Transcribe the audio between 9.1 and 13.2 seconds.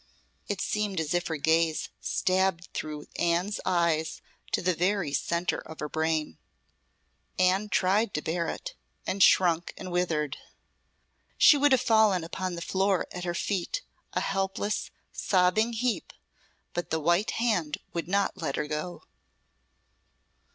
shrunk and withered; she would have fallen upon the floor